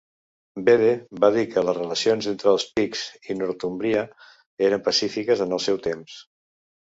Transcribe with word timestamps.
Bede 0.67 0.93
va 1.23 1.27
dir 1.35 1.43
que 1.49 1.63
les 1.65 1.77
relacions 1.79 2.29
entre 2.31 2.49
els 2.53 2.65
Picts 2.79 3.03
i 3.33 3.37
Northumbria 3.41 4.01
eren 4.69 4.83
pacífiques 4.89 5.47
en 5.49 5.57
el 5.59 5.61
seu 5.67 5.81
temps. 5.89 6.17